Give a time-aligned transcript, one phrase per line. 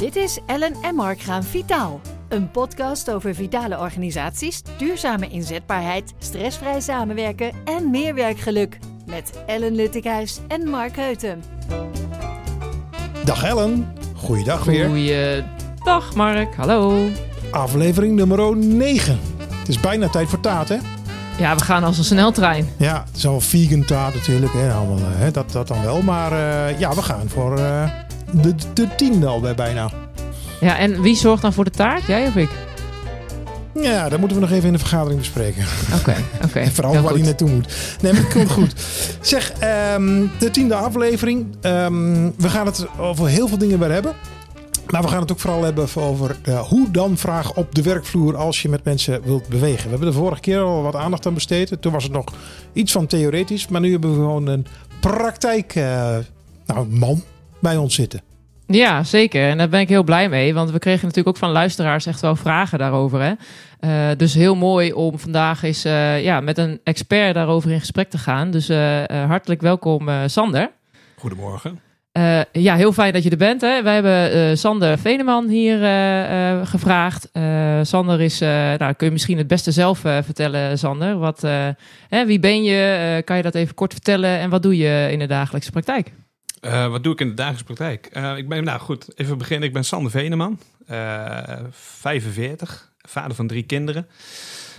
[0.00, 2.00] Dit is Ellen en Mark gaan vitaal.
[2.28, 8.78] Een podcast over vitale organisaties, duurzame inzetbaarheid, stressvrij samenwerken en meer werkgeluk.
[9.06, 11.42] Met Ellen Luttikhuis en Mark Heuten.
[13.24, 14.88] Dag Ellen, goeiedag weer.
[14.88, 17.08] Goeiedag Mark, hallo.
[17.50, 19.18] Aflevering nummer 9.
[19.48, 20.78] Het is bijna tijd voor taart, hè?
[21.38, 22.68] Ja, we gaan als een sneltrein.
[22.76, 24.72] Ja, het is al vegan taart natuurlijk, hè?
[24.72, 25.30] Allemaal, eh, hè?
[25.30, 26.02] Dat, dat dan wel.
[26.02, 27.90] Maar eh, ja, we gaan voor uh,
[28.32, 29.90] de, de tiende al bij bijna.
[30.60, 32.06] Ja, en wie zorgt dan voor de taart?
[32.06, 32.50] Jij of ik?
[33.74, 35.64] Ja, dat moeten we nog even in de vergadering bespreken.
[35.98, 36.14] Oké,
[36.46, 36.70] oké.
[36.70, 37.96] Vooral Heel waar hij naartoe moet.
[38.02, 38.74] Nee, maar het komt goed.
[39.20, 41.46] Zeg, ehm, de tiende aflevering.
[41.60, 44.14] Ehm, we gaan het over heel veel dingen weer hebben.
[44.86, 48.36] Maar we gaan het ook vooral hebben over eh, hoe dan vraag op de werkvloer
[48.36, 49.84] als je met mensen wilt bewegen.
[49.84, 51.76] We hebben de vorige keer al wat aandacht aan besteed.
[51.80, 52.24] Toen was het nog
[52.72, 53.68] iets van theoretisch.
[53.68, 54.66] Maar nu hebben we gewoon een
[55.00, 56.16] praktijk eh,
[56.66, 57.22] nou, man
[57.60, 58.20] bij ons zitten.
[58.66, 59.48] Ja, zeker.
[59.48, 60.54] En daar ben ik heel blij mee.
[60.54, 63.20] Want we kregen natuurlijk ook van luisteraars echt wel vragen daarover.
[63.22, 63.32] Hè?
[63.80, 68.10] Eh, dus heel mooi om vandaag eens eh, ja, met een expert daarover in gesprek
[68.10, 68.50] te gaan.
[68.50, 70.70] Dus eh, hartelijk welkom eh, Sander.
[71.16, 71.80] Goedemorgen.
[72.12, 73.60] Eh, ja, heel fijn dat je er bent.
[73.60, 73.82] Hè?
[73.82, 77.28] Wij hebben eh, Sander Veneman hier eh, eh, gevraagd.
[77.32, 81.18] Eh, Sander is, eh, nou kun je misschien het beste zelf eh, vertellen, Sander.
[81.18, 81.68] Wat, eh,
[82.08, 83.14] hè, wie ben je?
[83.16, 84.38] Eh, kan je dat even kort vertellen?
[84.38, 86.12] En wat doe je in de dagelijkse praktijk?
[86.60, 88.06] Eh, wat doe ik in de dagelijkse praktijk?
[88.06, 89.68] Eh, ik ben, nou goed, even beginnen.
[89.68, 94.08] Ik ben Sander Veneman, eh 45, vader van drie kinderen.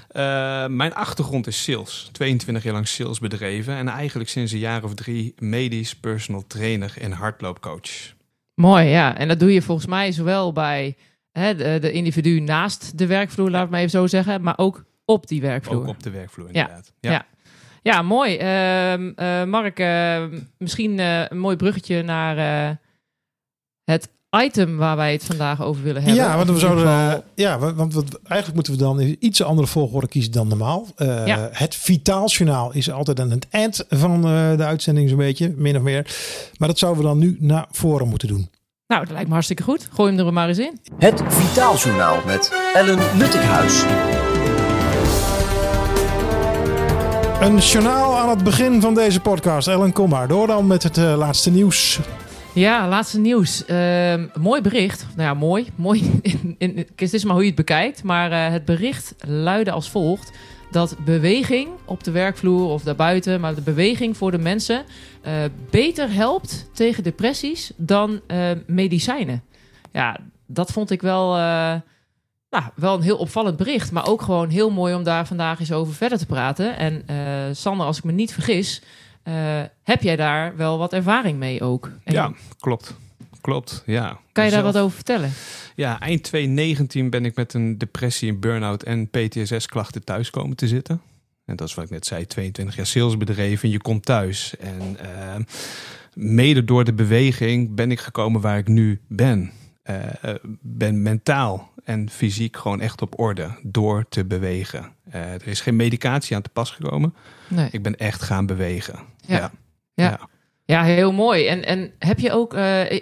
[0.07, 2.09] Eh, mijn achtergrond is sales.
[2.11, 3.75] 22 jaar lang sales bedreven.
[3.75, 8.13] En eigenlijk sinds een jaar of drie medisch personal trainer en hardloopcoach.
[8.53, 9.17] Mooi, ja.
[9.17, 10.95] En dat doe je volgens mij zowel bij
[11.31, 14.83] hè, de, de individu naast de werkvloer, laat ik maar even zo zeggen, maar ook
[15.05, 15.81] op die werkvloer.
[15.81, 16.93] Ook op de werkvloer Ja, inderdaad.
[16.99, 17.25] ja.
[17.81, 18.35] Ja, mooi.
[18.37, 20.23] Ehm, eh, Mark, eh,
[20.57, 22.37] misschien eh, een mooi bruggetje naar
[22.67, 22.75] eh,
[23.83, 24.09] het
[24.43, 26.23] item waar wij het vandaag over willen hebben.
[26.23, 27.23] Ja, want we zouden.
[27.35, 30.87] ja, wa- want wat, eigenlijk moeten we dan in iets andere volgorde kiezen dan normaal.
[30.95, 31.49] Eh, Ja.
[31.51, 35.81] Het Vitaaljournaal is altijd aan het eind van eh, de uitzending, zo'n beetje, min of
[35.81, 36.15] meer.
[36.57, 38.49] Maar dat zouden we dan nu naar voren moeten doen.
[38.87, 39.87] Nou, dat lijkt me hartstikke goed.
[39.93, 40.79] Gooi hem er maar eens in.
[40.97, 43.83] Het Vitaaljournaal met Ellen Luttikhuis.
[47.41, 49.67] Een journaal aan het begin van deze podcast.
[49.67, 51.99] Ellen, kom maar door dan met het eh, laatste nieuws.
[52.53, 53.65] Ja, laatste nieuws.
[53.65, 55.07] Ehm, mooi bericht.
[55.15, 55.67] Nou ja, mooi.
[55.75, 56.11] mooi.
[56.21, 58.03] In, in, het is maar hoe je het bekijkt.
[58.03, 60.31] Maar eh, het bericht luidde als volgt.
[60.71, 64.83] Dat beweging op de werkvloer of daarbuiten, maar de beweging voor de mensen
[65.21, 65.33] eh,
[65.69, 68.21] beter helpt tegen depressies dan
[68.65, 69.43] medicijnen.
[69.91, 71.37] Ja, dat vond ik wel,
[72.51, 73.91] nou, wel een heel opvallend bericht.
[73.91, 76.77] Maar ook gewoon heel mooi om daar vandaag eens over verder te praten.
[76.77, 77.17] En eh,
[77.51, 78.81] Sander, als ik me niet vergis,
[79.23, 79.33] eh,
[79.83, 81.91] heb jij daar wel wat ervaring mee ook?
[82.03, 82.95] En Ja, klopt.
[83.41, 84.19] Klopt, ja.
[84.31, 85.31] Kan je daar wat over vertellen?
[85.75, 90.67] Ja, eind 2019 ben ik met een depressie, een burn-out en PTSS-klachten thuis komen te
[90.67, 91.01] zitten.
[91.45, 93.69] En dat is wat ik net zei, 22 jaar sales bedreven.
[93.69, 94.57] Je komt thuis.
[94.57, 95.35] En eh,
[96.13, 99.51] mede door de beweging ben ik gekomen waar ik nu ben.
[99.83, 104.91] Eh, eh, ben mentaal en fysiek gewoon echt op orde door te bewegen.
[105.09, 107.13] Eh, er is geen medicatie aan te pas gekomen.
[107.47, 107.69] Nee.
[107.71, 108.99] Ik ben echt gaan bewegen.
[109.25, 109.37] Ja.
[109.37, 109.51] ja.
[109.93, 110.19] Ja.
[110.65, 111.47] Ja, heel mooi.
[111.47, 112.53] En, en heb je ook,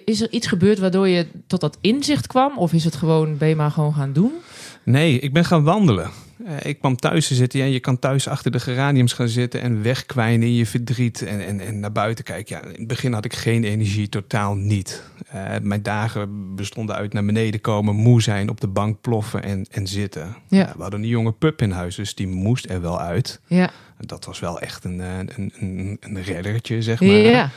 [0.05, 2.57] is er iets gebeurd waardoor je tot dat inzicht kwam?
[2.57, 4.31] Of is het gewoon, ben je maar gewoon gaan doen?
[4.83, 6.09] Nee, ik ben gaan wandelen.
[6.45, 7.59] Eh, ik kwam thuis te zitten.
[7.59, 11.45] Ja, je kan thuis achter de geraniums gaan zitten en wegkwijnen in je verdriet en,
[11.45, 12.55] en, en naar buiten kijken.
[12.55, 15.03] Ja, in het begin had ik geen energie, totaal niet.
[15.27, 19.65] Eh, mijn dagen bestonden uit naar beneden komen, moe zijn, op de bank ploffen en,
[19.71, 20.35] en zitten.
[20.47, 20.73] Ja.
[20.75, 23.39] we hadden een jonge pup in huis, dus die moest er wel uit.
[23.47, 23.71] Ja.
[23.97, 27.09] Dat was wel echt een, eh, een, een, een reddertje, zeg maar.
[27.09, 27.49] Ja.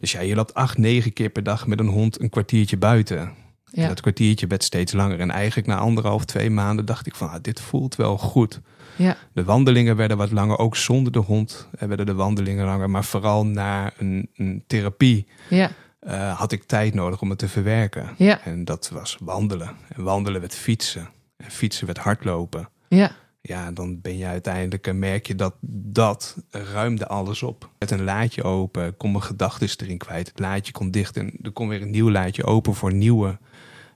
[0.00, 3.32] Dus ja, je loopt acht, negen keer per dag met een hond een kwartiertje buiten.
[3.72, 5.20] En dat kwartiertje werd steeds langer.
[5.20, 8.60] En eigenlijk na anderhalf, twee maanden dacht ik van, ah, dit voelt wel goed.
[8.96, 9.16] Ja.
[9.32, 12.90] De wandelingen werden wat langer, ook zonder de hond eh, werden de wandelingen langer.
[12.90, 15.70] Maar vooral na een, een therapie Ja.
[16.00, 18.08] eh, had ik tijd nodig om het te verwerken.
[18.16, 18.40] Ja.
[18.44, 19.76] En dat was wandelen.
[19.88, 21.08] En wandelen werd fietsen.
[21.36, 22.68] En fietsen werd hardlopen.
[22.88, 23.10] Ja.
[23.42, 27.70] Ja, dan ben je uiteindelijk, en merk je dat dat ruimde alles op.
[27.78, 30.28] Met een laadje open, kon mijn gedachten erin kwijt.
[30.28, 33.38] Het laadje kon dicht en er kon weer een nieuw laadje open voor nieuwe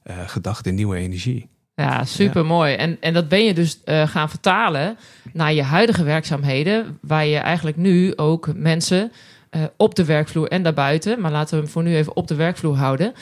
[0.04, 1.48] eh, gedachten, nieuwe energie.
[1.74, 2.74] Ja, super mooi.
[2.74, 4.96] En, en dat ben je dus eh, gaan vertalen
[5.32, 9.12] naar je huidige werkzaamheden, waar je eigenlijk nu ook mensen
[9.50, 12.34] eh, op de werkvloer en daarbuiten, maar laten we hem voor nu even op de
[12.34, 13.12] werkvloer houden,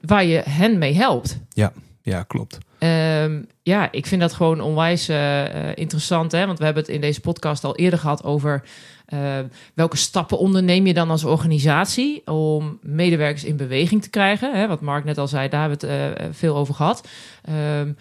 [0.00, 1.38] waar je hen mee helpt.
[1.48, 1.72] Ja,
[2.08, 2.58] Ja, klopt.
[2.78, 6.32] Ehm, ja, ik vind dat gewoon onwijs eh, eh, interessant.
[6.32, 6.46] Hè?
[6.46, 8.62] Want we hebben het in deze podcast al eerder gehad over
[9.08, 9.38] eh,
[9.74, 14.54] welke stappen onderneem je dan als organisatie om medewerkers in beweging te krijgen.
[14.54, 14.66] Hè?
[14.66, 17.08] Wat Mark net al zei, daar hebben we het eh, veel over gehad.
[17.42, 17.92] Ehm,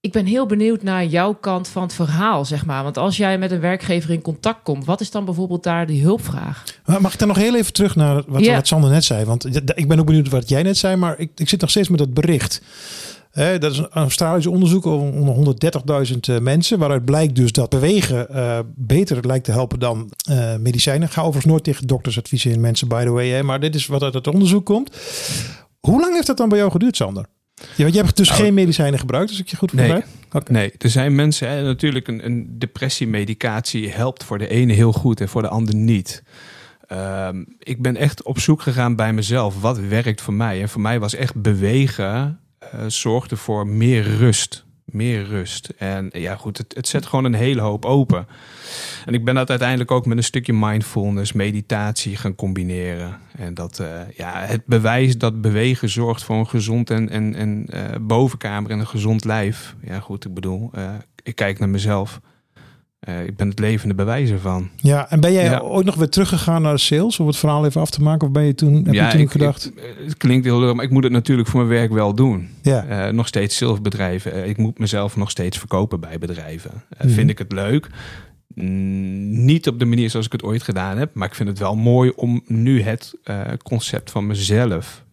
[0.00, 2.82] ik ben heel benieuwd naar jouw kant van het verhaal, zeg maar.
[2.82, 6.02] Want als jij met een werkgever in contact komt, wat is dan bijvoorbeeld daar die
[6.02, 6.64] hulpvraag?
[6.84, 9.24] Maar Mag ik dan nog heel even terug naar wat, Sander net zei?
[9.24, 9.44] Want
[9.78, 11.98] ik ben ook benieuwd wat jij net zei, maar ik, ik zit nog steeds met
[11.98, 12.62] dat bericht.
[13.38, 15.56] Hè, dat is een Australisch onderzoek over onder
[16.12, 16.78] 130.000 eh, mensen.
[16.78, 21.08] Waaruit blijkt dus dat bewegen eh, beter lijkt te helpen dan eh, medicijnen.
[21.08, 23.28] Ga overigens nooit tegen dokters adviseren mensen, by the way.
[23.28, 24.96] Hè, maar dit is wat uit het onderzoek komt.
[25.80, 27.26] Hoe lang heeft dat dan bij jou geduurd, Sander?
[27.54, 29.86] Ja, want je hebt dus Nou, geen medicijnen gebruikt, als ik je goed Nee.
[29.86, 30.06] begrijp.
[30.32, 30.52] Oké.
[30.52, 35.20] Nee, er zijn mensen, hè, natuurlijk een, een depressiemedicatie helpt voor de ene heel goed
[35.20, 36.22] en voor de ander niet.
[36.86, 39.60] Ehm, ik ben echt op zoek gegaan bij mezelf.
[39.60, 40.60] Wat werkt voor mij?
[40.60, 42.40] En voor mij was echt bewegen
[42.86, 44.66] zorgde voor meer rust.
[44.84, 45.68] Meer rust.
[45.76, 48.26] En ja, goed, het, het zet gewoon een hele hoop open.
[49.06, 53.18] En ik ben dat uiteindelijk ook met een stukje mindfulness, meditatie gaan combineren.
[53.36, 57.66] En dat, eh, ja, het bewijs dat bewegen zorgt voor een gezond en, en, en
[57.68, 59.74] eh, bovenkamer en een gezond lijf.
[59.82, 62.20] Ja, goed, ik bedoel, eh, ik kijk naar mezelf.
[62.98, 64.68] Eh, ik ben het levende bewijs ervan.
[64.76, 65.58] Ja, en ben jij Ja.
[65.58, 68.26] ooit nog weer teruggegaan naar de sales om het verhaal even af te maken?
[68.26, 69.66] Of ben je toen, heb je toen ik, gedacht?
[69.66, 72.48] ik- het klinkt heel leuk, maar ik moet het natuurlijk voor mijn werk wel doen.
[72.62, 72.84] ja.
[72.84, 74.32] Eh, nog steeds zelfbedrijven.
[74.32, 76.70] Eh, ik moet mezelf nog steeds verkopen bij bedrijven.
[76.98, 77.08] Mhm.
[77.08, 77.86] Vind ik het leuk?
[78.54, 81.14] Mm, niet op de manier zoals ik het ooit gedaan heb.
[81.14, 83.14] Maar ik vind het wel mooi om nu het
[83.62, 85.04] concept van mezelf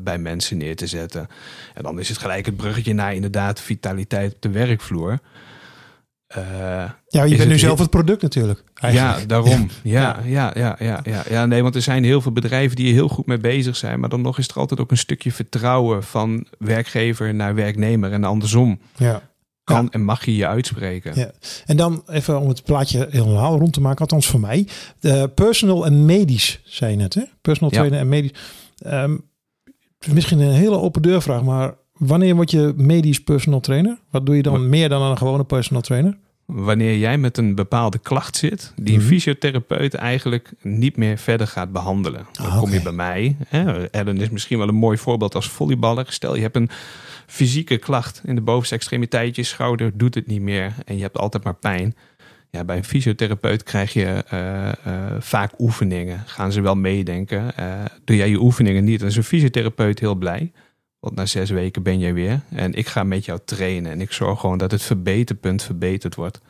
[0.00, 1.28] bij mensen neer te zetten.
[1.74, 5.18] En dan is het gelijk het bruggetje naar inderdaad vitaliteit op de werkvloer.
[6.26, 6.42] Eh,
[7.08, 8.64] Ja, je bent het nu zelf het product natuurlijk.
[8.74, 9.68] ja, daarom.
[9.82, 11.46] Ja, ja, ja, ja, ja, ja.
[11.46, 14.00] Nee, want er zijn heel veel bedrijven die er heel goed mee bezig zijn.
[14.00, 18.24] Maar dan nog is er altijd ook een stukje vertrouwen van werkgever naar werknemer en
[18.24, 18.80] andersom.
[18.96, 19.22] Ja.
[19.64, 21.12] Kan en mag je je uitspreken.
[21.14, 21.30] Ja.
[21.66, 24.68] En dan even om het plaatje helemaal rond te maken, althans voor mij.
[25.00, 27.22] De personal en medisch, zei je net, hè?
[27.40, 28.32] Personal trainer en medisch.
[28.78, 29.16] Ehm,
[30.12, 33.98] misschien een hele open deurvraag, maar wanneer word je medisch personal trainer?
[34.10, 36.16] Wat doe je dan Wat- meer dan een gewone personal trainer?
[36.44, 39.08] Wanneer jij met een bepaalde klacht zit, die een Mhm.
[39.08, 42.26] fysiotherapeut eigenlijk niet meer verder gaat behandelen.
[42.32, 43.36] Dan Ah, kom je bij mij.
[43.48, 43.88] Hè?
[43.90, 46.04] Ellen is misschien wel een mooi voorbeeld als volleyballer.
[46.08, 46.68] Stel je hebt een
[47.26, 51.18] fysieke klacht in de bovenste extremiteit, je schouder doet het niet meer en je hebt
[51.18, 51.94] altijd maar pijn.
[52.50, 54.74] Ja, bij een fysiotherapeut krijg je eh, eh,
[55.18, 56.22] vaak oefeningen.
[56.26, 57.56] Gaan ze wel meedenken.
[57.56, 57.66] Eh,
[58.04, 60.52] doe jij je oefeningen niet, dan is een fysiotherapeut heel blij.
[61.04, 62.40] Want na zes weken ben jij weer.
[62.48, 63.92] En ik ga met jou trainen.
[63.92, 66.40] En ik zorg gewoon dat het verbeterpunt verbeterd wordt.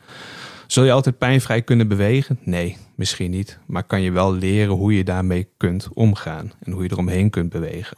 [0.67, 2.39] Zul je altijd pijnvrij kunnen bewegen?
[2.43, 3.57] Nee, misschien niet.
[3.65, 6.51] Maar kan je wel leren hoe je daarmee kunt omgaan.
[6.63, 7.97] En hoe je eromheen kunt bewegen.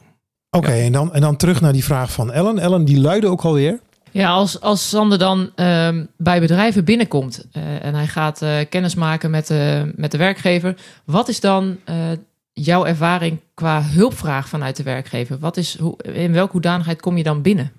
[0.50, 2.58] Oké, en, dan, en dan terug naar die vraag van Ellen.
[2.58, 3.80] Ellen, die luidde ook alweer.
[4.10, 8.94] Ja, als, als Sander dan ehm, bij bedrijven binnenkomt eh, en hij gaat eh kennis
[8.94, 11.96] maken met, de met de werkgever, wat is dan eh,
[12.64, 15.38] jouw ervaring qua hulpvraag vanuit de werkgever?
[15.38, 17.72] Wat is, hoe, in welke hoedanigheid kom je dan binnen?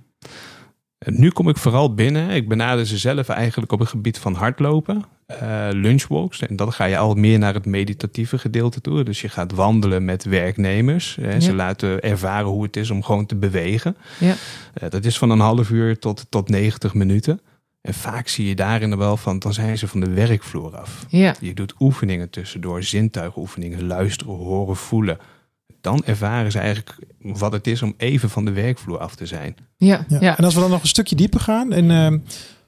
[0.97, 2.29] En nu kom ik vooral binnen.
[2.29, 5.03] Ik benader ze zelf eigenlijk op het gebied van hardlopen.
[5.29, 6.41] eh, lunchwalks.
[6.41, 9.03] En dan ga je al meer naar het meditatieve gedeelte toe.
[9.03, 11.17] Dus je gaat wandelen met werknemers.
[11.21, 11.39] Hè.
[11.39, 11.55] Ze Ja.
[11.55, 13.95] laten ervaren hoe het is om gewoon te bewegen.
[14.19, 14.33] Ja.
[14.73, 17.39] Eh, dat is van een half uur tot, tot 90 minuten.
[17.81, 21.05] En vaak zie je daarin wel van, dan zijn ze van de werkvloer af.
[21.09, 25.17] Ja, Je doet oefeningen tussendoor, zintuigoefeningen, luisteren, horen, voelen.
[25.81, 29.55] Dan ervaren ze eigenlijk wat het is om even van de werkvloer af te zijn.
[29.77, 30.18] ja, Ja.
[30.19, 30.37] ja.
[30.37, 31.71] En als we dan nog een stukje dieper gaan.
[31.73, 32.18] En, ehm,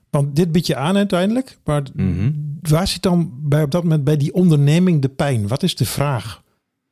[0.10, 1.58] want dit biedt je aan uiteindelijk.
[1.64, 2.32] Maar Mhm.
[2.62, 5.48] waar zit dan bij, op dat moment bij die onderneming de pijn?
[5.48, 6.42] Wat is de vraag?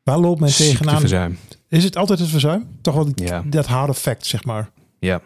[0.03, 1.37] Waar loopt men tegenaan?
[1.69, 2.67] Is het altijd het verzuim?
[2.81, 3.43] Toch wel die- Ja.
[3.45, 4.69] dat harde fact, zeg maar.
[4.99, 5.21] Ja,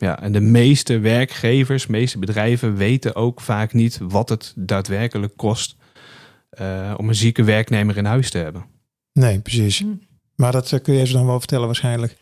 [0.00, 0.22] ja.
[0.22, 5.76] En de meeste werkgevers, meeste bedrijven weten ook vaak niet wat het daadwerkelijk kost
[6.50, 8.64] eh, om een zieke werknemer in huis te hebben.
[9.12, 9.78] Nee, precies.
[9.78, 9.86] Hm.
[10.34, 12.16] Maar dat eh, kun je ze dan wel vertellen waarschijnlijk.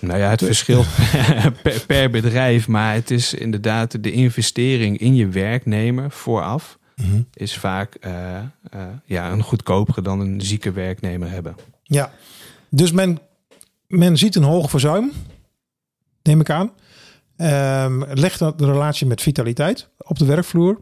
[0.00, 0.86] Nou ja, het verschilt
[1.62, 7.22] per, per bedrijf, maar het is inderdaad de investering in je werknemer vooraf Mhm.
[7.34, 8.44] is vaak eh, eh,
[9.04, 11.56] ja, een goedkopere dan een zieke werknemer hebben.
[11.82, 12.12] Ja,
[12.68, 13.18] dus men,
[13.86, 15.12] men ziet een hoog verzuim,
[16.22, 16.70] neem ik aan.
[17.40, 20.80] Ehm, legt dat de relatie met vitaliteit op de werkvloer.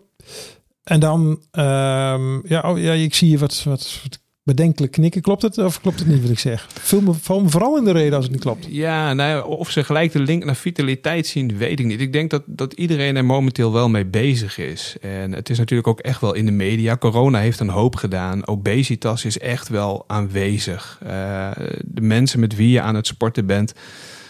[0.83, 4.00] En dan, ehm, ja, oh, ja, ik zie je wat, wat,
[4.43, 5.23] bedenkelijk knikken.
[5.23, 6.67] Klopt het of klopt het niet wat ik zeg?
[6.81, 7.15] Vul me,
[7.49, 8.67] vooral in de reden als het niet klopt.
[8.71, 12.00] Ja, nou, of ze gelijk de link naar vitaliteit zien, weet ik niet.
[12.00, 14.97] Ik denk dat, dat iedereen er momenteel wel mee bezig is.
[15.00, 16.97] En het is natuurlijk ook echt wel in de media.
[16.97, 18.47] Corona heeft een hoop gedaan.
[18.47, 20.99] Obesitas is echt wel aanwezig.
[21.03, 21.50] Eh,
[21.85, 23.75] de mensen met wie je aan het sporten bent,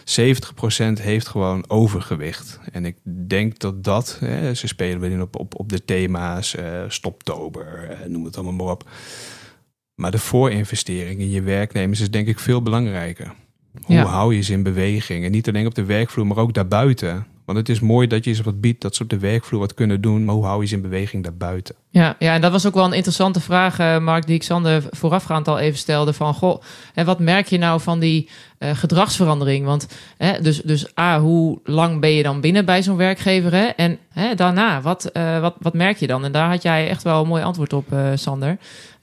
[0.09, 0.13] 70%
[1.01, 2.59] heeft gewoon overgewicht.
[2.73, 2.97] En ik
[3.29, 7.89] denk dat dat, hè, ze spelen wel in op, op, op de thema's, eh, stoptober,
[7.91, 8.89] eh, noem het allemaal maar op.
[9.95, 13.33] Maar de voorinvestering in je werknemers is denk ik veel belangrijker.
[13.83, 14.05] Hoe Ja.
[14.05, 15.25] hou je ze in beweging?
[15.25, 17.27] En niet alleen op de werkvloer, maar ook daarbuiten.
[17.49, 19.75] Want het is mooi dat je ze wat biedt dat ze op de werkvloer wat
[19.75, 20.25] kunnen doen.
[20.25, 21.75] Maar hoe hou je ze in beweging daarbuiten?
[21.91, 24.83] Ja, ja, en dat was ook wel een interessante vraag, eh, Mark, die ik Sander
[24.91, 26.13] voorafgaand al even stelde.
[26.13, 26.63] Van, goh,
[26.95, 28.29] en wat merk je nou van die
[28.59, 29.65] eh, gedragsverandering?
[29.65, 29.87] Want,
[30.17, 33.53] hè, dus, dus A, hoe lang ben je dan binnen bij zo'n werkgever?
[33.53, 33.65] Hè?
[33.67, 36.25] En hè, daarna, wat, eh, wat, wat merk je dan?
[36.25, 38.57] En daar had jij echt wel een mooi antwoord op, Sander.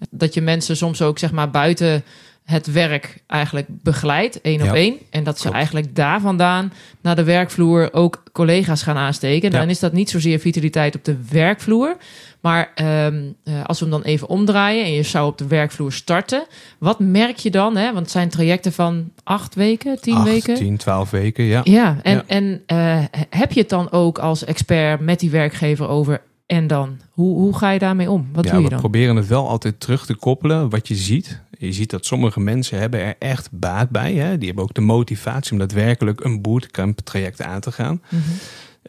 [0.10, 2.04] Dat je mensen soms ook, zeg maar, buiten
[2.46, 4.98] het werk eigenlijk begeleidt, één op Ja, één.
[5.10, 5.56] En dat ze klopt.
[5.56, 9.52] eigenlijk daar vandaan naar de werkvloer ook collega's gaan aansteken.
[9.52, 9.60] Ja.
[9.60, 11.98] Dan is dat niet zozeer vitaliteit op de werkvloer.
[12.42, 15.92] Maar ehm, eh, als we hem dan even omdraaien en je zou op de werkvloer
[15.92, 16.46] starten,
[16.78, 17.76] wat merk je dan?
[17.78, 17.86] Hè?
[17.86, 20.56] Want het zijn trajecten van acht weken, tien Acht, weken.
[20.56, 21.62] 10, 12 weken, ja.
[21.64, 22.24] Ja, en, Ja.
[22.28, 26.98] en eh, heb je het dan ook als expert met die werkgever over en dan?
[27.12, 28.28] Hoe, hoe ga je daarmee om?
[28.34, 28.80] Wat ja, doe je we dan?
[28.80, 31.42] proberen het wel altijd terug te koppelen wat je ziet.
[31.58, 34.14] Je ziet dat sommige mensen hebben er echt baat bij.
[34.14, 34.38] Hè?
[34.38, 38.02] Die hebben ook de motivatie om daadwerkelijk een bootcamp traject aan te gaan.
[38.10, 38.22] Mhm.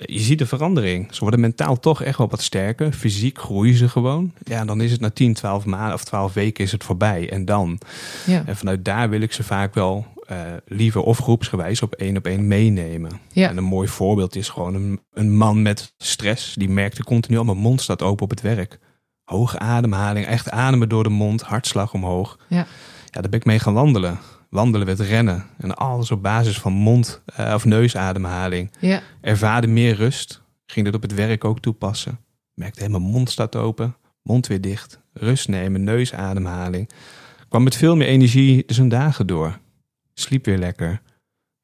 [0.05, 1.15] Je ziet de verandering.
[1.15, 2.93] Ze worden mentaal toch echt wel wat sterker.
[2.93, 4.33] Fysiek groeien ze gewoon.
[4.45, 7.31] Ja, dan is het na 10, 12 maanden of 12 weken is het voorbij.
[7.31, 7.79] En dan?
[8.27, 12.17] Ja, En vanuit daar wil ik ze vaak wel eh, liever of groepsgewijs op één
[12.17, 13.21] op één meenemen.
[13.33, 13.49] Ja.
[13.49, 16.55] En een mooi voorbeeld is gewoon een, een man met stress.
[16.55, 18.79] Die merkte continu al mijn mond staat open op het werk.
[19.25, 22.39] Hoge ademhaling, echt ademen door de mond, hartslag omhoog.
[22.49, 22.57] Ja.
[23.11, 24.19] ja daar ben ik mee gaan wandelen.
[24.51, 25.45] Wandelen werd rennen.
[25.59, 28.71] En alles op basis van mond- eh, of neusademhaling.
[28.81, 30.43] ja, Ervaarde meer rust.
[30.67, 32.19] Ging dit op het werk ook toepassen.
[32.55, 35.01] Merkte helemaal mond staat open, mond weer dicht.
[35.13, 36.91] Rust nemen, neusademhaling.
[37.49, 39.59] Kwam met veel meer energie zijn dagen door.
[40.19, 41.01] Sliep weer lekker.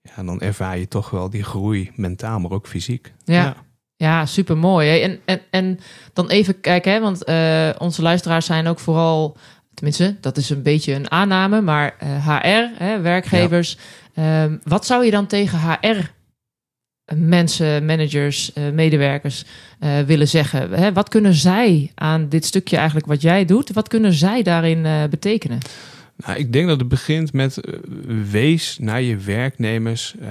[0.00, 3.12] Ja, en dan ervaar je toch wel die groei, mentaal, maar ook fysiek.
[3.24, 3.56] Ja.
[3.96, 5.00] Ja, super mooi.
[5.02, 5.80] En, en, en
[6.12, 9.36] dan even kijken, hè, want eh, onze luisteraars zijn ook vooral,
[9.74, 13.78] tenminste, dat is een beetje een aanname, maar eh, HR, hè, werkgevers.
[14.14, 16.10] Ehm, wat zou je dan tegen HR
[17.14, 19.44] mensen, managers, eh, medewerkers
[19.78, 20.70] eh, willen zeggen?
[20.72, 24.86] Hè, wat kunnen zij aan dit stukje eigenlijk wat jij doet, wat kunnen zij daarin
[24.86, 25.58] eh, betekenen?
[26.26, 27.74] Nou, ik denk dat het begint met eh,
[28.30, 30.28] wees naar je werknemers eh,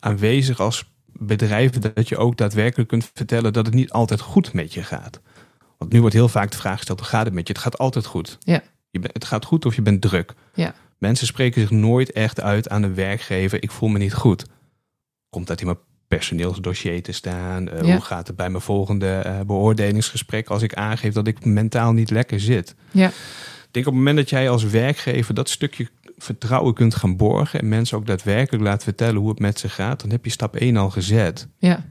[0.00, 1.70] aanwezig als bedrijf.
[1.70, 5.20] Dat je ook daadwerkelijk kunt vertellen dat het niet altijd goed met je gaat.
[5.78, 7.52] Want nu wordt heel vaak de vraag gesteld, hoe gaat het met je?
[7.52, 8.36] Het gaat altijd goed.
[8.40, 8.62] Ja.
[8.90, 10.34] Je bent, het gaat goed of je bent druk.
[10.54, 10.74] Ja.
[10.98, 13.62] Mensen spreken zich nooit echt uit aan de werkgever.
[13.62, 14.44] Ik voel me niet goed.
[15.30, 15.78] Komt dat in mijn
[16.08, 17.68] personeelsdossier te staan?
[17.68, 17.92] Eh, Ja.
[17.92, 22.40] Hoe gaat het bij mijn volgende beoordelingsgesprek als ik aangeef dat ik mentaal niet lekker
[22.40, 22.74] zit?
[22.90, 23.10] Ja.
[23.68, 27.60] Ik denk op het moment dat jij als werkgever dat stukje vertrouwen kunt gaan borgen
[27.60, 30.56] en mensen ook daadwerkelijk laat vertellen hoe het met ze gaat, dan heb je stap
[30.56, 31.48] 1 al gezet.
[31.58, 31.84] Ja,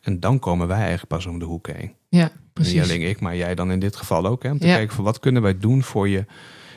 [0.00, 1.92] En dan komen wij eigenlijk pas om de hoek heen.
[2.08, 2.82] ja Niet precies.
[2.82, 4.42] alleen ik, maar jij dan in dit geval ook.
[4.42, 4.50] Hè?
[4.50, 4.74] Om te Ja.
[4.74, 6.24] kijken van wat kunnen wij doen voor je,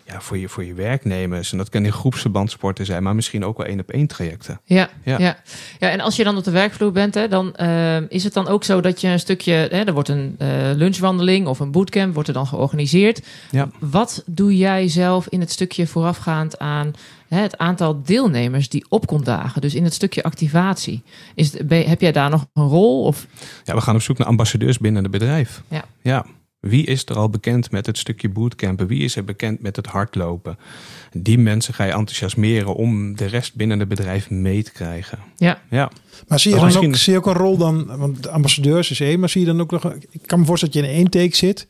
[0.06, 1.52] ja, voor, je, voor je werknemers.
[1.52, 4.60] En dat kan in groepsverband sporten zijn, maar misschien ook wel één op één trajecten.
[4.64, 5.20] Ja, ja.
[5.20, 5.38] Ja.
[5.80, 5.90] Ja.
[5.90, 8.64] en als je dan op de werkvloer bent, hè, dan ehm, is het dan ook
[8.64, 12.28] zo dat je een stukje, hè, er wordt een eh, lunchwandeling of een bootcamp, wordt
[12.28, 13.22] er dan georganiseerd.
[13.52, 13.70] Ja.
[13.80, 16.94] Wat doe jij zelf in het stukje voorafgaand aan
[17.28, 19.62] hè, het aantal deelnemers die opkomt dagen?
[19.62, 21.04] Dus in het stukje activatie.
[21.36, 23.04] Is, ben heb jij daar nog een rol?
[23.04, 23.26] Of,
[23.64, 25.62] Ja, we gaan op zoek naar ambassadeurs binnen het bedrijf.
[25.68, 25.84] Ja.
[26.02, 26.26] ja.
[26.62, 28.88] Wie is er al bekend met het stukje bootcampen?
[28.88, 30.58] Wie is er bekend met het hardlopen?
[31.12, 35.20] Die mensen ga je enthousiasmeren om de rest binnen het bedrijf mee te krijgen.
[35.38, 35.62] Ja.
[35.70, 35.92] ja.
[36.28, 38.92] Maar zie je, dan misschien- ook, zie je ook een rol dan, want de ambassadeurs
[38.92, 40.96] is één, maar zie je dan ook nog, ik kan me voorstellen dat je in
[40.98, 41.68] één take zit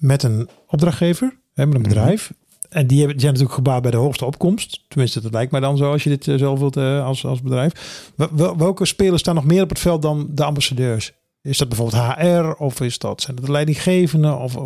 [0.00, 1.88] met een opdrachtgever, hè, met een Mhm.
[1.88, 2.32] bedrijf.
[2.68, 4.84] En die, hebben, die zijn natuurlijk gebaat bij de hoogste opkomst.
[4.88, 7.42] Tenminste, dat lijkt mij dan zo als je dit eh, zelf wilt eh, als, als
[7.42, 7.72] bedrijf.
[8.16, 11.12] Wel- wel- welke spelers staan nog meer op het veld dan de ambassadeurs?
[11.42, 14.56] Is dat bijvoorbeeld HR of is dat, zijn dat de leidinggevenden of,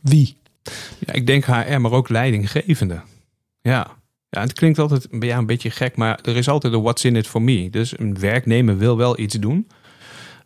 [0.00, 0.36] wie?
[0.98, 3.00] Ja, ik denk HR, maar ook leidinggevende.
[3.60, 3.98] Ja.
[4.30, 7.16] Ja, het klinkt altijd ja, een beetje gek, maar er is altijd een what's in
[7.16, 7.70] it for me.
[7.70, 9.68] Dus een werknemer wil wel iets doen.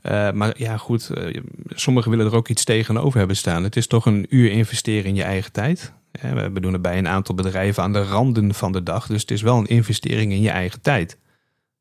[0.01, 3.65] Eh, maar ja, goed, eh, sommigen willen er ook iets tegenover hebben staan.
[3.65, 5.93] Het is toch een uur investeren in je eigen tijd.
[6.53, 9.07] We doen het bij een aantal bedrijven aan de randen van de dag.
[9.07, 11.19] Dus het is wel een investering in je eigen tijd.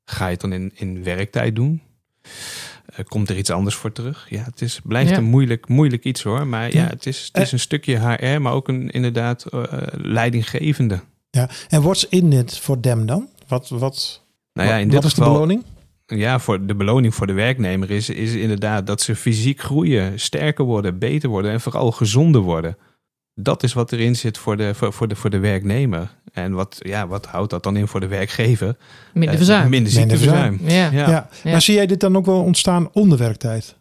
[0.05, 1.81] Ga je het dan in, in werktijd doen?
[2.85, 4.25] Eh, komt er iets anders voor terug?
[4.29, 5.17] Ja, het is, blijft Ja.
[5.17, 6.47] een moeilijk, moeilijk iets hoor.
[6.47, 10.99] Maar ja, het is, het is een stukje HR, maar ook een inderdaad eh, leidinggevende.
[11.29, 13.27] Ja, en what's in it voor them dan?
[13.47, 14.23] Wat, wat,
[14.53, 15.63] Nou ja, in wat dit is de geval, beloning?
[16.05, 20.65] ja, voor de beloning voor de werknemer is, is inderdaad dat ze fysiek groeien, sterker
[20.65, 22.77] worden, beter worden en vooral gezonder worden.
[23.35, 26.09] Dat is wat erin zit voor de, voor, voor de, voor de werknemer.
[26.33, 28.75] En wat, ja, wat houdt dat dan in voor de werkgever?
[29.13, 29.69] Minder Eh, verzuim.
[29.69, 30.59] Minder Minder ziekteverzuim.
[30.63, 30.73] ja.
[30.91, 30.91] Ja.
[30.91, 31.29] Ja.
[31.43, 31.51] Ja.
[31.51, 33.75] Maar zie jij dit dan ook wel ontstaan onder werktijd?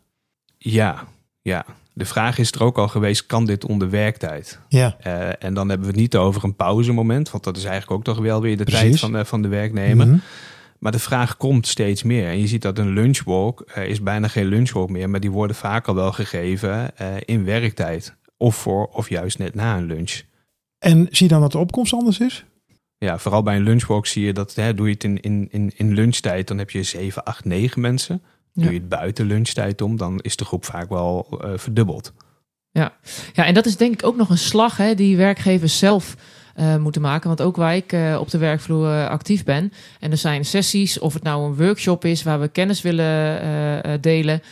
[0.58, 1.04] ja,
[1.42, 1.64] ja.
[1.94, 4.58] De vraag is er ook al geweest, kan dit onder werktijd?
[4.68, 4.96] Ja.
[5.00, 8.04] Eh, en dan hebben we het niet over een pauzemoment, want dat is eigenlijk ook
[8.04, 8.80] toch wel weer de Precies.
[8.82, 10.06] tijd van de, van de werknemer.
[10.06, 10.16] Mhm.
[10.78, 12.26] Maar de vraag komt steeds meer.
[12.28, 15.56] En je ziet dat een lunchwalk eh, is bijna geen lunchwalk meer, maar die worden
[15.56, 18.14] vaak al wel gegeven eh, in werktijd.
[18.42, 20.22] Of voor, of juist net na een lunch.
[20.78, 22.44] En zie je dan dat de opkomst anders is?
[22.98, 25.72] Ja, vooral bij een lunchwalk zie je dat, hè, doe je het in, in, in,
[25.76, 28.22] in lunchtijd, dan heb je 7, 8, 9 mensen.
[28.52, 28.62] Ja.
[28.62, 32.12] Doe je het buiten lunchtijd om, dan is de groep vaak wel eh, verdubbeld.
[32.70, 32.92] Ja,
[33.34, 36.16] en dat is denk ik ook nog een slag hè, die werkgevers zelf
[36.54, 37.28] eh, moeten maken.
[37.28, 39.72] Want ook waar ik eh, op de werkvloer eh, actief ben.
[40.00, 44.42] En er zijn sessies, of het nou een workshop is waar we kennis willen delen.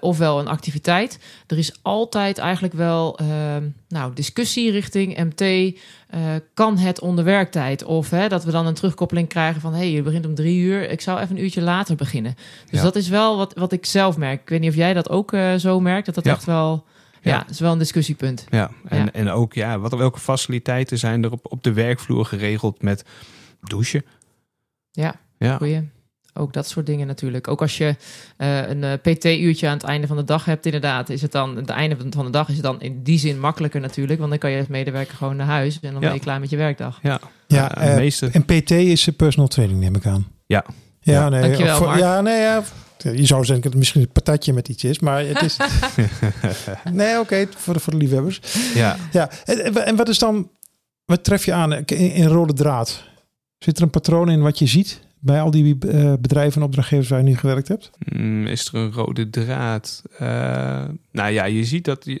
[0.00, 1.18] ofwel een activiteit.
[1.46, 5.74] Er is altijd eigenlijk wel ehm, nou, discussie richting MT.
[6.54, 7.84] kan het onder werktijd?
[7.84, 9.72] Of hè, dat we dan een terugkoppeling krijgen van...
[9.72, 12.34] hé, hey, je begint om drie uur, ik zou even een uurtje later beginnen.
[12.70, 12.84] Dus Ja.
[12.84, 14.40] dat is wel wat, wat ik zelf merk.
[14.40, 16.06] Ik weet niet of jij dat ook zo merkt.
[16.06, 16.32] Dat dat Ja.
[16.32, 16.84] echt wel...
[17.28, 18.44] Ja, dat is wel een discussiepunt.
[18.50, 19.12] Ja, en, Ja.
[19.12, 23.04] en ook ja, wat, welke faciliteiten zijn er op, op de werkvloer geregeld met
[23.62, 24.04] douchen?
[24.90, 25.88] Ja, Ja, goeie.
[26.34, 27.48] Ook dat soort dingen natuurlijk.
[27.48, 27.96] Ook als je
[28.36, 31.56] eh, een eh, PT-uurtje aan het einde van de dag hebt, inderdaad, is het dan,
[31.56, 34.18] het einde van de dag is het dan in die zin makkelijker natuurlijk.
[34.18, 36.06] Want dan kan je als medewerker gewoon naar huis en dan Ja.
[36.06, 36.98] ben je klaar met je werkdag.
[37.02, 37.20] ja.
[37.46, 38.28] Ja, eh, meeste.
[38.32, 40.26] En PT is personal training, neem ik aan.
[40.46, 40.64] Ja.
[41.00, 41.28] Ja, Ja.
[41.28, 41.40] nee.
[41.42, 42.00] Dankjewel, of voor- Mark.
[42.00, 42.62] Ja, nee, ja.
[43.02, 45.56] Je zou denken dat het misschien een patatje met iets is, maar het is...
[46.92, 48.40] nee, oké, voor, de, voor de liefhebbers.
[48.74, 48.96] ja.
[49.12, 50.50] Ja, en, en wat is dan...
[51.04, 53.04] Wat tref je aan in, in rode draad?
[53.58, 57.08] Zit er een patroon in wat je ziet bij al die eh, bedrijven en opdrachtgevers
[57.08, 57.90] waar je nu gewerkt hebt?
[57.98, 60.02] Mm, is er een rode draad?
[60.18, 62.18] Eh, nou ja, je ziet dat, we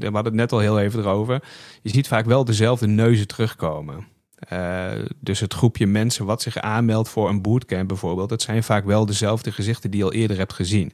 [0.00, 1.42] hadden het net al heel even erover.
[1.82, 4.06] Je ziet vaak wel dezelfde neuzen terugkomen.
[4.38, 4.90] Eh,
[5.20, 9.06] dus het groepje mensen wat zich aanmeldt voor een bootcamp bijvoorbeeld, dat zijn vaak wel
[9.06, 10.92] dezelfde gezichten die je al eerder hebt gezien.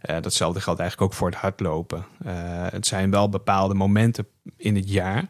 [0.00, 2.04] Eh, datzelfde geldt eigenlijk ook voor het hardlopen.
[2.24, 2.32] Eh,
[2.70, 5.24] het zijn wel bepaalde momenten in het jaar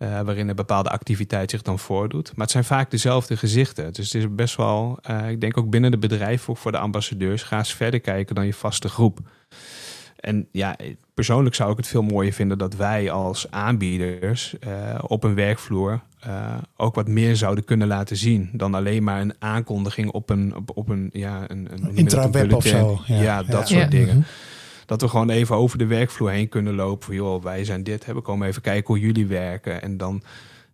[0.00, 2.26] waarin een bepaalde activiteit zich dan voordoet.
[2.26, 3.92] Maar het zijn vaak dezelfde gezichten.
[3.92, 4.98] Dus het is best wel,
[5.28, 8.46] ik denk ook binnen de bedrijf, ook voor de ambassadeurs, ga eens verder kijken dan
[8.46, 9.18] je vaste groep.
[10.16, 10.76] En ja,
[11.14, 14.54] persoonlijk zou ik het veel mooier vinden dat wij als aanbieders
[15.00, 19.34] op een werkvloer eh, ook wat meer zouden kunnen laten zien dan alleen maar een
[19.38, 23.00] aankondiging op een, op, op een, ja, een, een, Intraweb of zo.
[23.06, 23.78] Ja, dat Ja.
[23.78, 24.16] soort dingen.
[24.16, 24.26] Mhm.
[24.86, 27.06] Dat we gewoon even over de werkvloer heen kunnen lopen.
[27.06, 28.06] Van, joh, wij zijn dit.
[28.06, 29.82] Hè, we komen even kijken hoe jullie werken.
[29.82, 30.22] En dan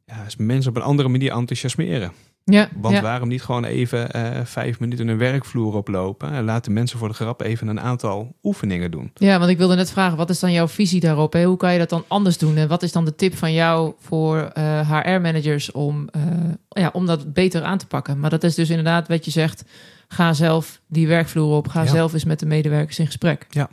[0.06, 2.12] ja, is mensen op een andere manier enthousiasmeren.
[2.50, 3.00] Ja, Want ja.
[3.02, 6.30] waarom niet gewoon even eh, vijf minuten een werkvloer oplopen.
[6.32, 9.10] En laten mensen voor de grap even een aantal oefeningen doen.
[9.14, 11.32] ja, want ik wilde net vragen, wat is dan jouw visie daarop?
[11.32, 11.44] Hè?
[11.44, 12.56] Hoe kan je dat dan anders doen?
[12.56, 14.50] En wat is dan de tip van jou voor
[14.88, 16.22] HR-managers om, eh,
[16.68, 18.20] ja, om dat beter aan te pakken?
[18.20, 19.64] Maar dat is dus inderdaad wat je zegt,
[20.08, 21.68] ga zelf die werkvloer op.
[21.68, 21.86] Ga Ja.
[21.90, 23.46] zelf eens met de medewerkers in gesprek.
[23.50, 23.68] Ja.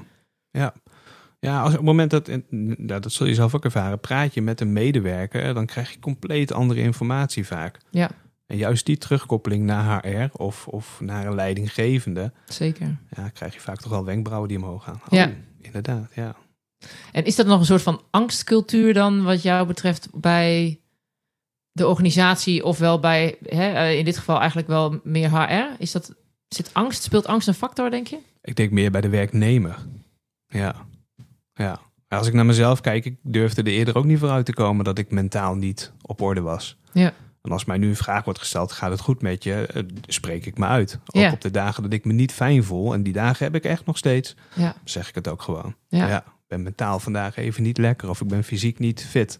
[1.39, 2.29] Ja, als op het moment dat,
[2.87, 5.99] ja, dat zul je zelf ook ervaren, praat je met een medewerker, dan krijg je
[5.99, 7.77] compleet andere informatie vaak.
[7.89, 8.09] Ja.
[8.45, 12.97] En juist die terugkoppeling naar HR of, of naar een leidinggevende, Zeker.
[13.15, 15.01] ja, krijg je vaak toch wel wenkbrauwen die omhoog gaan.
[15.09, 15.25] Ja.
[15.25, 16.35] Oh, inderdaad, ja.
[17.11, 20.79] En is dat nog een soort van angstcultuur dan, wat jou betreft, bij
[21.71, 25.75] de organisatie, ofwel bij, hè, eh, in dit geval eigenlijk wel meer HR?
[25.81, 26.15] Is dat,
[26.47, 28.19] zit angst, speelt angst een factor, denk je?
[28.41, 29.77] Ik denk meer bij de werknemer.
[30.47, 30.75] Ja.
[31.53, 31.79] Ja.
[32.07, 34.97] Als ik naar mezelf kijk, ik durfde er eerder ook niet vooruit te komen dat
[34.97, 36.77] ik mentaal niet op orde was.
[36.91, 37.13] Ja.
[37.43, 39.65] En als mij nu een vraag wordt gesteld, gaat het goed met je?
[39.65, 40.99] Eh, Spreek ik me uit.
[41.05, 41.31] Ook Ja.
[41.31, 42.93] op de dagen dat ik me niet fijn voel.
[42.93, 44.35] En die dagen heb ik echt nog steeds.
[44.55, 44.75] Ja.
[44.83, 45.75] Zeg ik het ook gewoon.
[45.87, 46.23] Ja.
[46.47, 48.09] Ben mentaal vandaag even niet lekker.
[48.09, 49.39] Of ik ben fysiek niet fit.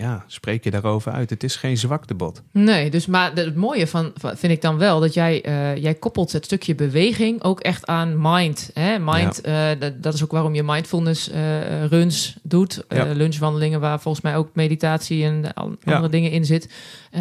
[0.00, 1.30] Ja, spreek je daarover uit.
[1.30, 2.42] Het is geen zwaktebod.
[2.52, 6.32] Nee, dus maar het mooie van, vind ik dan wel dat jij, eh, jij koppelt
[6.32, 8.70] het stukje beweging ook echt aan mind.
[8.74, 8.98] Hè?
[8.98, 13.12] Mind, eh, dat, dat is ook waarom je mindfulness eh, runs doet, Ja.
[13.12, 15.52] lunchwandelingen waar volgens mij ook meditatie en Ja.
[15.84, 16.68] andere dingen in zit.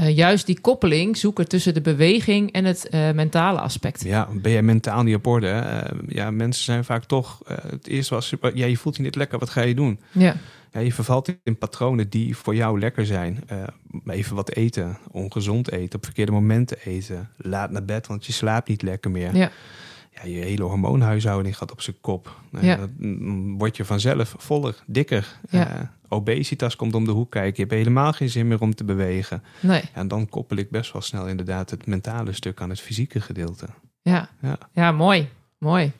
[0.07, 4.03] Juist die koppeling zoeken tussen de beweging en het mentale aspect.
[4.03, 5.83] Ja, ben jij mentaal niet op orde?
[6.07, 7.41] Ja, mensen zijn vaak toch...
[7.45, 9.39] het eerste was, ja, je voelt je niet lekker.
[9.39, 9.99] Wat ga je doen?
[10.11, 10.35] Ja,
[10.71, 13.43] Ja, je vervalt in patronen die voor jou lekker zijn.
[13.47, 13.63] Eh,
[14.05, 18.67] even wat eten, ongezond eten, op verkeerde momenten eten, laat naar bed, want je slaapt
[18.67, 19.35] niet lekker meer.
[19.35, 19.51] Ja.
[20.11, 22.39] Ja, je hele hormoonhuishouding gaat op zijn kop.
[22.51, 22.75] Nou, Ja.
[22.75, 25.37] Dan mm, word je vanzelf voller, dikker.
[25.49, 25.67] Ja.
[25.75, 27.53] Eh, obesitas komt om de hoek kijken.
[27.55, 29.43] Je hebt helemaal geen zin meer om te bewegen.
[29.59, 33.21] nee, En dan koppel ik best wel snel inderdaad het mentale stuk aan het fysieke
[33.21, 33.65] gedeelte.
[34.01, 34.29] ja.
[34.41, 34.57] Ja.
[34.73, 35.91] Ja, mooi, mooi.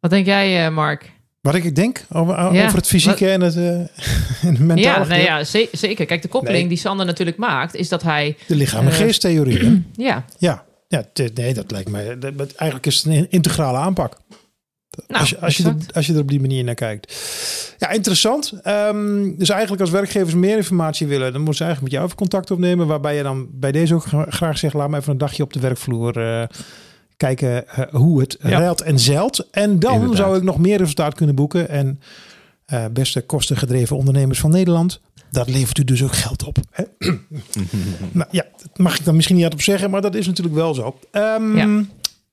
[0.00, 1.12] Wat denk jij, eh, Mark?
[1.44, 3.88] Wat ik denk over, Ja, over het fysieke en het, eh, en
[4.40, 4.80] het mentale.
[5.04, 6.06] Ja, nou ja ze- zeker.
[6.06, 6.68] Kijk, de koppeling Nee.
[6.68, 8.36] die Sander natuurlijk maakt, is dat hij...
[8.46, 9.84] De lichaam- en Eh, geesttheorie.
[9.96, 11.04] Ja, ja, ja
[11.34, 12.18] nee, dat lijkt mij.
[12.18, 14.16] dat- eigenlijk is het een integrale aanpak.
[15.06, 17.14] Nou, als, je, als, je er, als je er op die manier naar kijkt.
[17.78, 18.52] Ja, interessant.
[18.62, 22.16] Ehm, dus eigenlijk als werkgevers meer informatie willen, dan moeten ze eigenlijk met jou even
[22.16, 22.86] contact opnemen.
[22.86, 25.52] Waarbij je dan bij deze ook gra- graag zegt, laat me even een dagje op
[25.52, 26.46] de werkvloer eh,
[27.16, 28.48] kijken eh, hoe het Ja.
[28.58, 29.46] ruilt en zeilt.
[29.50, 30.16] En dan Inderdaad.
[30.16, 31.68] zou ik nog meer resultaat kunnen boeken.
[31.68, 32.00] En
[32.64, 35.00] eh, beste kostengedreven ondernemers van Nederland,
[35.30, 36.58] dat levert u dus ook geld op.
[36.70, 36.84] Hè?
[38.12, 40.74] nou, ja, dat mag ik dan misschien niet hardop zeggen, maar dat is natuurlijk wel
[40.74, 40.98] zo.
[41.10, 41.84] Ehm, Ja.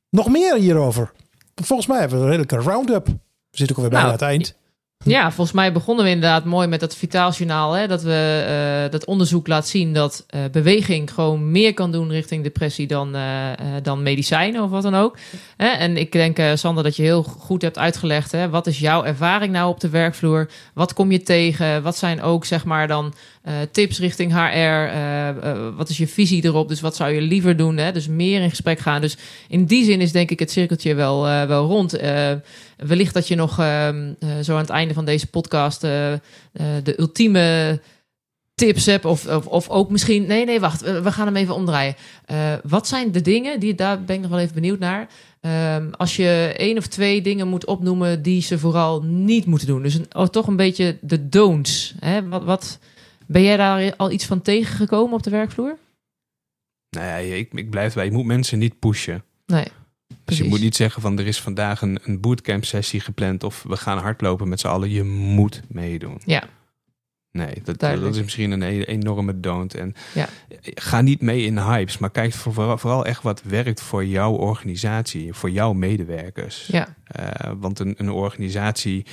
[0.10, 1.12] Nog meer hierover.
[1.56, 3.06] Volgens mij hebben we een redelijke round-up.
[3.08, 3.14] We
[3.58, 4.60] zitten ook alweer bijna aan Nou, het eind.
[5.04, 7.74] Ja, volgens mij begonnen we inderdaad mooi met dat Vitaaljournaal.
[7.74, 8.44] Hè, dat we
[8.86, 13.16] eh, dat onderzoek laat zien dat eh, beweging gewoon meer kan doen richting depressie dan,
[13.16, 13.50] eh,
[13.84, 15.18] dan medicijnen of wat dan ook.
[15.58, 18.32] En ik denk, Sander, dat je heel goed hebt uitgelegd.
[18.32, 20.50] Hè, wat is jouw ervaring nou op de werkvloer?
[20.74, 21.84] Wat kom je tegen?
[21.84, 24.38] Wat zijn ook zeg maar dan eh, tips richting HR?
[24.38, 26.68] Eh, eh, wat is je visie erop?
[26.68, 27.78] Dus wat zou je liever doen?
[27.78, 27.92] Hè?
[27.92, 29.02] Dus meer in gesprek gaan.
[29.02, 32.00] Dus in die zin is denk ik het cirkeltje wel, wel rond.
[32.78, 37.80] Wellicht dat je nog ehm, eh, zo aan het einde van deze podcast de ultieme
[38.56, 39.06] tips hebt.
[39.06, 40.26] Of, of, of ook misschien...
[40.26, 40.82] Nee, nee, wacht.
[40.82, 41.96] We, gaan hem even omdraaien.
[42.64, 45.08] Wat zijn de dingen, die, daar ben ik nog wel even benieuwd naar...
[45.42, 49.82] Ehm, als je één of twee dingen moet opnoemen die ze vooral niet moeten doen.
[49.82, 51.94] Dus oh, toch een beetje de don'ts.
[52.00, 52.28] Hè?
[52.28, 52.80] Wat, wat,
[53.32, 55.78] ben jij daar al iets van tegengekomen op de werkvloer?
[56.90, 58.06] Nou ja, ik, ik blijf bij.
[58.06, 59.24] Je moet mensen niet pushen.
[59.46, 59.68] Nee.
[60.26, 63.64] Dus je moet niet zeggen van er is vandaag een, een bootcamp sessie gepland of
[63.64, 64.90] we gaan hardlopen met z'n allen.
[64.90, 66.22] Je moet meedoen.
[66.26, 66.44] Ja.
[67.32, 68.10] Nee, dat, Duidelijk.
[68.10, 69.74] dat is misschien een enorme don't.
[69.76, 70.28] En Ja.
[70.62, 74.32] ga niet mee in hypes, maar kijk voor, vooral, vooral echt wat werkt voor jouw
[74.34, 76.68] organisatie, voor jouw medewerkers.
[76.68, 79.06] Ja, Eh, want een, een organisatie,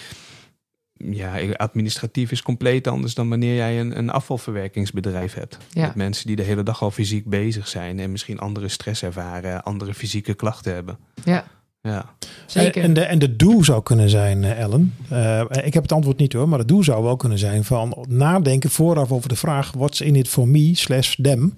[0.98, 5.58] ja, administratief is compleet anders dan wanneer jij een, een afvalverwerkingsbedrijf hebt.
[5.72, 5.86] Ja.
[5.86, 9.62] Met mensen die de hele dag al fysiek bezig zijn en misschien andere stress ervaren,
[9.62, 10.98] andere fysieke klachten hebben.
[11.24, 11.44] ja
[11.82, 12.14] Ja,
[12.46, 12.82] zeker.
[12.82, 14.94] En de, en de doel zou kunnen zijn, eh, Ellen.
[15.08, 18.06] eh, ik heb het antwoord niet hoor, maar het doel zou wel kunnen zijn van
[18.08, 21.56] nadenken vooraf over de vraag: what's in it for me slash them?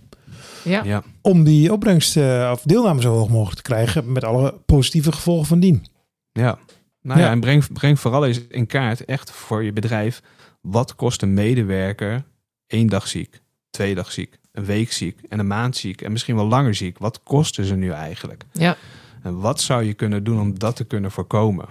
[0.64, 0.82] ja.
[0.84, 1.02] ja.
[1.22, 5.46] Om die opbrengst eh, of deelname zo hoog mogelijk te krijgen met alle positieve gevolgen
[5.46, 5.86] van dien.
[6.32, 6.58] Ja.
[7.02, 7.30] Nou ja, Ja.
[7.32, 10.22] en breng, breng vooral eens in kaart, echt voor je bedrijf,
[10.60, 12.22] wat kost een medewerker
[12.66, 16.36] één dag ziek, twee dag ziek, een week ziek en een maand ziek en misschien
[16.36, 16.98] wel langer ziek?
[16.98, 18.44] Wat kosten ze nu eigenlijk?
[18.52, 18.76] Ja.
[19.22, 21.68] En wat zou je kunnen doen om dat te kunnen voorkomen?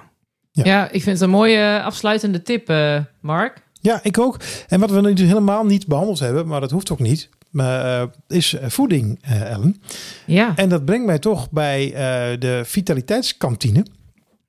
[0.51, 0.63] Ja.
[0.65, 0.85] Ja.
[0.85, 3.61] ik vind het een mooie afsluitende tip, eh, Mark.
[3.81, 4.37] Ja, ik ook.
[4.67, 8.07] En wat we nu helemaal niet behandeld hebben, maar dat hoeft ook niet, maar, eh,
[8.27, 9.81] is eh, voeding, eh, Ellen.
[10.25, 13.85] Ja, En dat brengt mij toch bij eh, de vitaliteitskantine.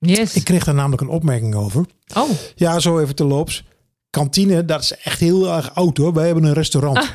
[0.00, 0.34] Yes.
[0.34, 1.84] Ik kreeg daar namelijk een opmerking over.
[2.16, 3.64] Oh, Ja, zo even te loops.
[4.10, 6.12] Kantine, dat is echt heel erg oud hoor.
[6.12, 7.12] Wij hebben een restaurant.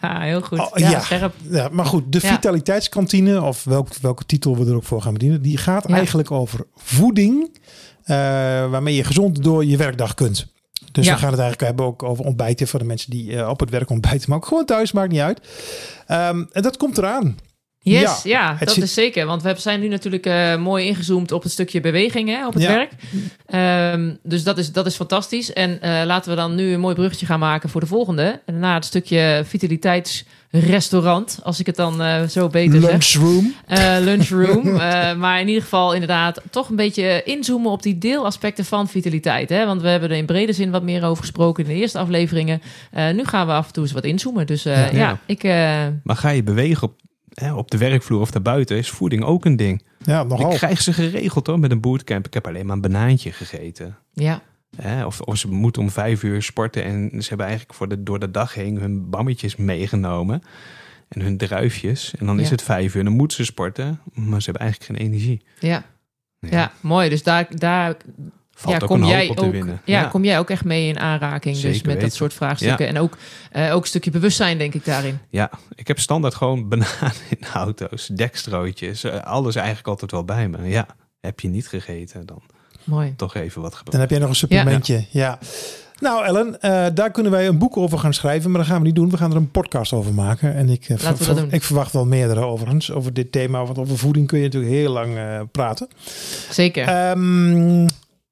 [0.00, 0.58] heel goed.
[0.58, 1.02] Oh, ja,
[1.50, 1.68] ja.
[1.72, 5.56] maar goed, de vitaliteitskantine, of welk, welke titel we er ook voor gaan bedienen, die
[5.56, 5.94] gaat Ja.
[5.94, 7.58] eigenlijk over voeding,
[8.04, 8.16] eh,
[8.70, 10.46] waarmee je gezond door je werkdag kunt.
[10.92, 13.60] Dus we gaan het eigenlijk hebben ook over ontbijten voor de mensen die eh, op
[13.60, 15.40] het werk ontbijten, maar ook gewoon thuis, maakt niet uit.
[16.06, 17.38] Ehm, en dat komt eraan.
[17.90, 19.26] Yes, Ja, ja, dat zit- is zeker.
[19.26, 22.62] Want we zijn nu natuurlijk eh, mooi ingezoomd op het stukje beweging hè, op het
[22.62, 22.68] Ja.
[22.68, 22.90] werk.
[23.46, 25.52] Ehm, dus dat is, dat is fantastisch.
[25.52, 28.40] En eh, laten we dan nu een mooi bruggetje gaan maken voor de volgende.
[28.46, 32.90] Na het stukje vitaliteitsrestaurant, als ik het dan eh, zo beter zeg.
[32.90, 33.54] Lunchroom.
[33.66, 34.64] Eh, lunchroom.
[34.86, 39.48] Eh, maar in ieder geval inderdaad toch een beetje inzoomen op die deelaspecten van vitaliteit.
[39.48, 39.66] Hè?
[39.66, 42.62] Want we hebben er in brede zin wat meer over gesproken in de eerste afleveringen.
[42.90, 44.46] Eh, nu gaan we af en toe eens wat inzoomen.
[44.46, 44.86] Dus eh, Ja.
[44.92, 44.98] ja.
[44.98, 45.18] Ja.
[45.26, 45.42] ik...
[45.44, 45.52] eh,
[46.02, 46.94] Maar ga je bewegen op,
[47.40, 49.82] hè, op de werkvloer of daarbuiten, is voeding ook een ding.
[50.04, 50.50] Ja, nogal.
[50.50, 52.26] Ik krijg ze geregeld hoor, met een bootcamp.
[52.26, 53.96] Ik heb alleen maar een banaantje gegeten.
[54.12, 54.42] ja,
[54.76, 58.02] Hè, of, of ze moeten om vijf uur sporten en ze hebben eigenlijk voor de,
[58.02, 60.42] door de dag heen hun bammetjes meegenomen.
[61.08, 62.14] En hun druifjes.
[62.18, 62.50] En dan is Ja.
[62.52, 64.00] het vijf uur en dan moeten ze sporten.
[64.14, 65.44] Maar ze hebben eigenlijk geen energie.
[65.60, 65.84] ja.
[66.40, 67.08] Ja, mooi.
[67.08, 67.96] Dus daar, daar
[68.58, 69.80] Valt ja, ook kom een jij hoop op te ook, winnen.
[69.84, 72.86] Ja, kom jij ook echt mee in aanraking dus met dat soort vraagstukken.
[72.86, 73.16] En ook,
[73.50, 75.18] eh, ook een stukje bewustzijn, denk ik, daarin.
[75.30, 79.04] Ja, ik heb standaard gewoon bananen in auto's, dekstrootjes.
[79.04, 80.68] eh, Alles eigenlijk altijd wel bij me.
[80.68, 80.86] Ja,
[81.20, 82.42] heb je niet gegeten, dan
[82.84, 83.14] Mooi.
[83.16, 84.00] toch even wat Dan gebruiken.
[84.00, 85.04] heb jij nog een supplementje.
[85.10, 85.38] Ja.
[86.00, 88.86] Nou, Ellen, eh, daar kunnen wij een boek over gaan schrijven, maar dat gaan we
[88.86, 89.10] niet doen.
[89.10, 90.54] We gaan er een podcast over maken.
[90.54, 91.52] En ik, Laten we ver- dat doen.
[91.52, 93.64] ik verwacht wel meerdere overigens over dit thema.
[93.64, 95.88] Want over voeding kun je natuurlijk heel lang eh, praten.
[96.50, 96.86] Zeker.
[96.88, 97.86] Ehm,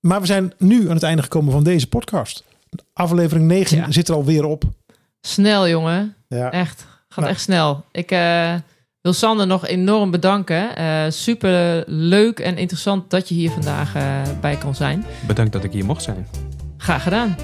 [0.05, 2.45] maar we zijn nu aan het einde gekomen van deze podcast.
[2.93, 3.91] Aflevering 9 Ja.
[3.93, 4.65] zit er alweer op.
[5.21, 6.15] Snel, jongen.
[6.29, 6.51] Ja.
[6.51, 6.87] Echt.
[7.09, 7.31] Gaat Nou.
[7.31, 7.85] echt snel.
[7.93, 8.55] Ik, eh,
[9.01, 10.77] wil Sander nog enorm bedanken.
[10.77, 15.05] Eh super leuk en interessant dat je hier vandaag eh, bij kon zijn.
[15.27, 16.27] Bedankt dat ik hier mocht zijn.
[16.77, 17.37] Graag gedaan.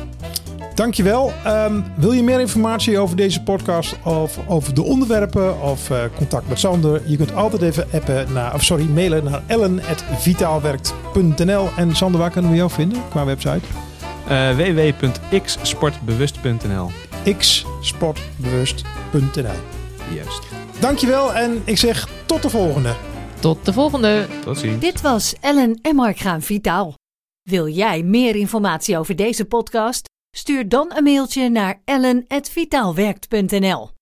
[0.74, 1.32] Dankjewel.
[1.44, 6.48] Ehm wil je meer informatie over deze podcast of over de onderwerpen of eh, contact
[6.48, 7.02] met Sander?
[7.06, 11.68] Je kunt altijd even appen naar, of sorry, mailen naar ellen.vitaalwerkt.nl.
[11.76, 13.60] En Sander, waar kunnen we jou vinden qua website?
[14.28, 16.90] Eh www.xsportbewust.nl
[17.38, 19.58] xsportbewust.nl.
[20.14, 20.42] Juist.
[20.80, 22.94] Dankjewel en ik zeg tot de volgende.
[23.40, 24.26] Tot de volgende.
[24.44, 24.80] Tot ziens.
[24.80, 26.94] Dit was Ellen en Mark gaan Vitaal.
[27.42, 30.09] Wil jij meer informatie over deze podcast?
[30.36, 33.99] Stuur dan een mailtje naar ellen.vitaalwerkt.nl.